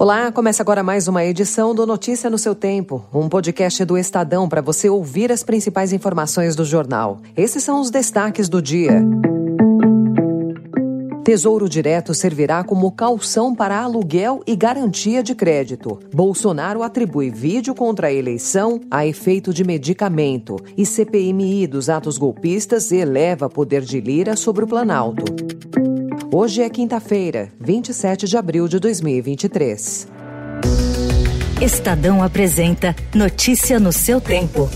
[0.00, 4.48] Olá, começa agora mais uma edição do Notícia no seu Tempo, um podcast do Estadão
[4.48, 7.20] para você ouvir as principais informações do jornal.
[7.36, 9.04] Esses são os destaques do dia.
[11.24, 15.98] Tesouro Direto servirá como calção para aluguel e garantia de crédito.
[16.14, 20.56] Bolsonaro atribui vídeo contra a eleição a efeito de medicamento.
[20.76, 25.24] E CPMI dos atos golpistas eleva poder de Lira sobre o Planalto.
[26.30, 30.06] Hoje é quinta-feira, 27 de abril de 2023.
[31.62, 34.68] Estadão apresenta Notícia no seu tempo.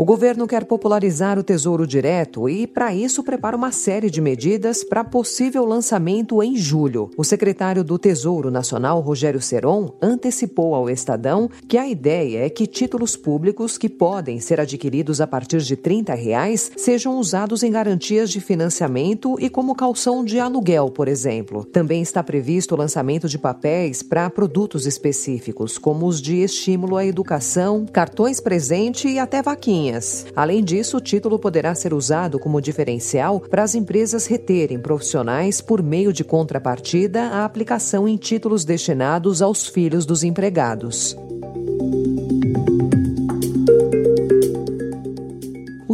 [0.00, 4.82] O governo quer popularizar o Tesouro Direto e, para isso, prepara uma série de medidas
[4.82, 7.10] para possível lançamento em julho.
[7.18, 12.66] O secretário do Tesouro Nacional, Rogério Seron, antecipou ao Estadão que a ideia é que
[12.66, 18.30] títulos públicos que podem ser adquiridos a partir de 30 reais sejam usados em garantias
[18.30, 21.62] de financiamento e como calção de aluguel, por exemplo.
[21.62, 27.04] Também está previsto o lançamento de papéis para produtos específicos, como os de estímulo à
[27.04, 29.89] educação, cartões presente e até vaquinha
[30.34, 35.82] Além disso, o título poderá ser usado como diferencial para as empresas reterem profissionais por
[35.82, 41.16] meio de contrapartida à aplicação em títulos destinados aos filhos dos empregados.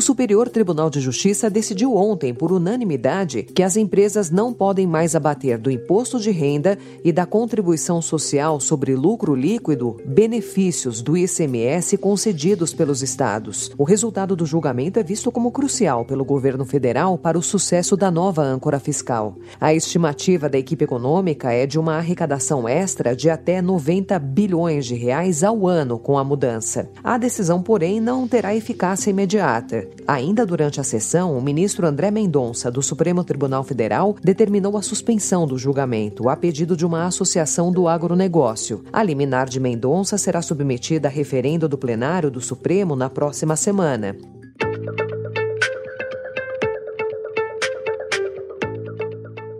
[0.06, 5.58] Superior Tribunal de Justiça decidiu ontem, por unanimidade, que as empresas não podem mais abater
[5.58, 12.72] do imposto de renda e da contribuição social sobre lucro líquido benefícios do ICMS concedidos
[12.72, 13.72] pelos estados.
[13.76, 18.08] O resultado do julgamento é visto como crucial pelo governo federal para o sucesso da
[18.08, 19.36] nova âncora fiscal.
[19.60, 24.94] A estimativa da equipe econômica é de uma arrecadação extra de até 90 bilhões de
[24.94, 26.88] reais ao ano com a mudança.
[27.02, 29.95] A decisão, porém, não terá eficácia imediata.
[30.06, 35.46] Ainda durante a sessão, o ministro André Mendonça, do Supremo Tribunal Federal, determinou a suspensão
[35.46, 38.84] do julgamento a pedido de uma associação do agronegócio.
[38.92, 44.16] A liminar de Mendonça será submetida a referendo do plenário do Supremo na próxima semana.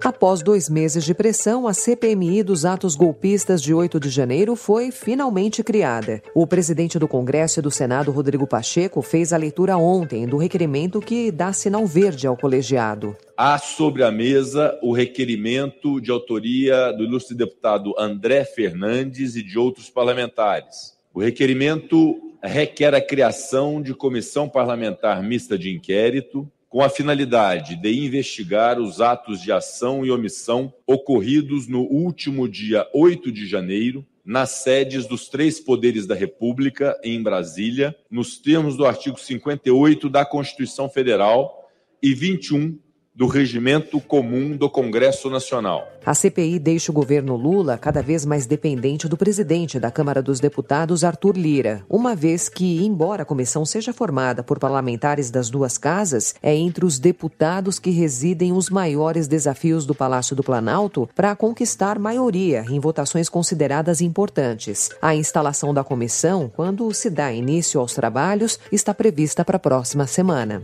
[0.06, 4.93] Após dois meses de pressão, a CPMI dos atos golpistas de 8 de janeiro foi
[4.93, 6.22] finalmente criada.
[6.33, 11.00] O presidente do Congresso e do Senado, Rodrigo Pacheco, fez a leitura ontem do requerimento
[11.00, 13.16] que dá sinal verde ao colegiado.
[13.37, 19.59] Há sobre a mesa o requerimento de autoria do ilustre deputado André Fernandes e de
[19.59, 20.97] outros parlamentares.
[21.12, 28.04] O requerimento requer a criação de comissão parlamentar mista de inquérito com a finalidade de
[28.04, 34.50] investigar os atos de ação e omissão ocorridos no último dia 8 de janeiro, nas
[34.50, 40.88] sedes dos três poderes da República, em Brasília, nos termos do artigo 58 da Constituição
[40.88, 41.71] Federal
[42.03, 42.78] e 21
[43.16, 45.88] do Regimento Comum do Congresso Nacional.
[46.04, 50.38] A CPI deixa o governo Lula cada vez mais dependente do presidente da Câmara dos
[50.38, 55.78] Deputados, Arthur Lira, uma vez que, embora a comissão seja formada por parlamentares das duas
[55.78, 61.34] casas, é entre os deputados que residem os maiores desafios do Palácio do Planalto para
[61.34, 64.91] conquistar maioria em votações consideradas importantes.
[65.00, 70.06] A instalação da comissão, quando se dá início aos trabalhos, está prevista para a próxima
[70.06, 70.62] semana.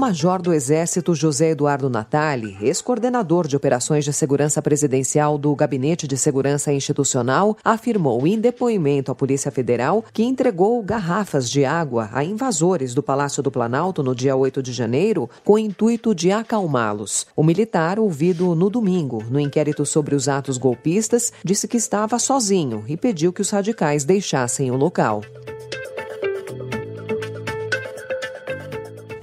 [0.00, 6.16] Major do Exército José Eduardo Natali, ex-coordenador de operações de segurança presidencial do Gabinete de
[6.16, 12.94] Segurança Institucional, afirmou em depoimento à Polícia Federal que entregou garrafas de água a invasores
[12.94, 17.26] do Palácio do Planalto no dia 8 de janeiro com o intuito de acalmá-los.
[17.36, 22.84] O militar, ouvido no domingo no inquérito sobre os atos golpistas, disse que estava sozinho
[22.88, 25.20] e pediu que os radicais deixassem o local.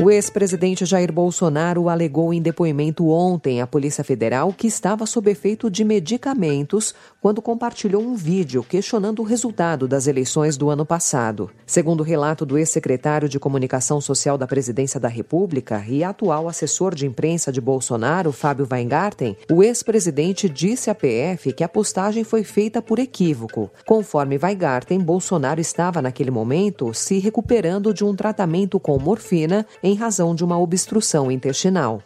[0.08, 5.70] O ex-presidente Jair Bolsonaro alegou em depoimento ontem à Polícia Federal que estava sob efeito
[5.70, 11.50] de medicamentos quando compartilhou um vídeo questionando o resultado das eleições do ano passado.
[11.66, 16.96] Segundo o relato do ex-secretário de Comunicação Social da Presidência da República e atual assessor
[16.96, 22.46] de imprensa de Bolsonaro, Fábio Weingarten, o ex-presidente disse à PF que a postagem foi
[22.46, 23.70] feita por equívoco.
[23.86, 30.34] Conforme Weingarten, Bolsonaro estava naquele momento se recuperando de um tratamento com morfina em razão
[30.34, 32.02] de uma obstrução intestinal.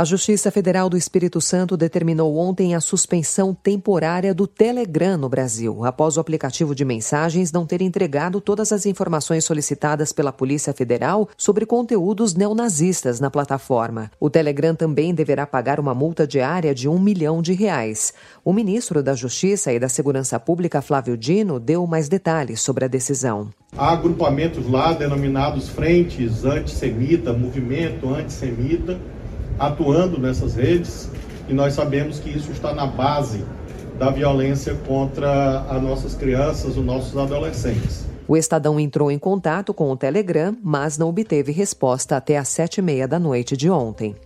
[0.00, 5.84] A Justiça Federal do Espírito Santo determinou ontem a suspensão temporária do Telegram no Brasil,
[5.84, 11.28] após o aplicativo de mensagens não ter entregado todas as informações solicitadas pela Polícia Federal
[11.36, 14.10] sobre conteúdos neonazistas na plataforma.
[14.18, 18.14] O Telegram também deverá pagar uma multa diária de um milhão de reais.
[18.42, 22.88] O ministro da Justiça e da Segurança Pública, Flávio Dino, deu mais detalhes sobre a
[22.88, 23.50] decisão.
[23.76, 28.98] Há agrupamentos lá denominados Frentes Antissemita, Movimento Antissemita
[29.60, 31.10] atuando nessas redes
[31.46, 33.44] e nós sabemos que isso está na base
[33.98, 38.06] da violência contra as nossas crianças, os nossos adolescentes.
[38.26, 42.78] O Estadão entrou em contato com o Telegram, mas não obteve resposta até às sete
[42.78, 44.16] e meia da noite de ontem.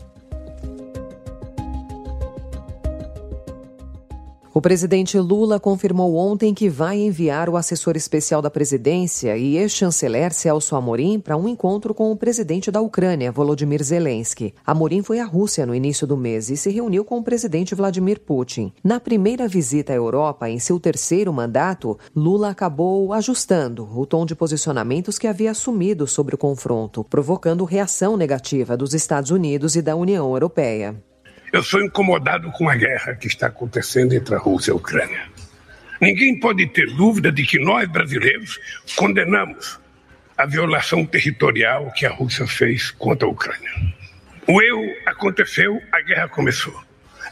[4.57, 10.33] O presidente Lula confirmou ontem que vai enviar o assessor especial da presidência e ex-chanceler
[10.33, 14.55] Celso Amorim para um encontro com o presidente da Ucrânia, Volodymyr Zelensky.
[14.65, 18.21] Amorim foi à Rússia no início do mês e se reuniu com o presidente Vladimir
[18.21, 18.73] Putin.
[18.85, 24.37] Na primeira visita à Europa, em seu terceiro mandato, Lula acabou ajustando o tom de
[24.37, 29.97] posicionamentos que havia assumido sobre o confronto, provocando reação negativa dos Estados Unidos e da
[29.97, 30.95] União Europeia.
[31.55, 35.23] Eu sou incomodado com a guerra que está acontecendo entre a Rússia e a Ucrânia.
[36.01, 38.59] Ninguém pode ter dúvida de que nós, brasileiros,
[38.97, 39.79] condenamos
[40.37, 43.71] a violação territorial que a Rússia fez contra a Ucrânia.
[44.49, 46.75] O erro aconteceu, a guerra começou.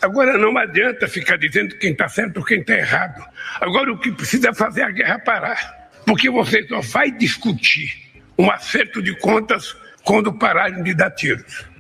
[0.01, 3.27] Agora não adianta ficar dizendo quem está certo ou quem está errado.
[3.61, 5.91] Agora o que precisa é fazer a guerra parar.
[6.07, 11.72] Porque você só vai discutir um acerto de contas quando pararem de dar tiros.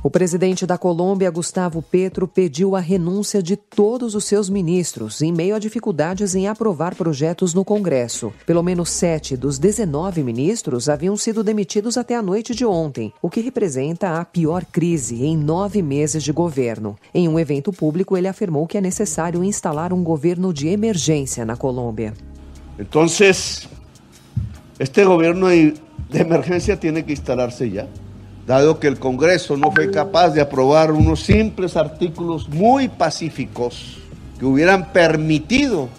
[0.00, 5.32] O presidente da Colômbia, Gustavo Petro, pediu a renúncia de todos os seus ministros, em
[5.32, 8.32] meio a dificuldades em aprovar projetos no Congresso.
[8.46, 13.28] Pelo menos sete dos 19 ministros haviam sido demitidos até a noite de ontem, o
[13.28, 16.96] que representa a pior crise em nove meses de governo.
[17.12, 21.56] Em um evento público, ele afirmou que é necessário instalar um governo de emergência na
[21.56, 22.14] Colômbia.
[22.78, 23.04] Então,
[24.78, 27.88] este governo de emergência tem que instalar-se já
[28.48, 33.98] dado que el Congreso no fue capaz de aprobar unos simples artículos muy pacíficos
[34.38, 35.90] que hubieran permitido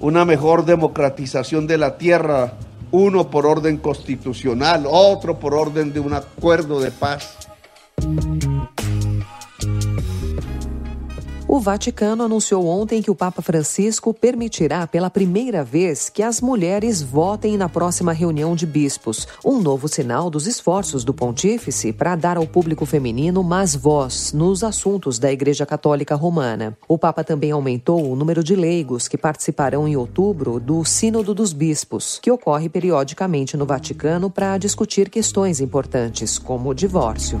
[0.00, 2.54] una mejor democratización de la tierra,
[2.90, 7.36] uno por orden constitucional, otro por orden de un acuerdo de paz.
[11.54, 17.00] O Vaticano anunciou ontem que o Papa Francisco permitirá pela primeira vez que as mulheres
[17.00, 22.36] votem na próxima reunião de bispos, um novo sinal dos esforços do pontífice para dar
[22.36, 26.76] ao público feminino mais voz nos assuntos da Igreja Católica Romana.
[26.88, 31.52] O Papa também aumentou o número de leigos que participarão em outubro do Sínodo dos
[31.52, 37.40] Bispos, que ocorre periodicamente no Vaticano para discutir questões importantes, como o divórcio.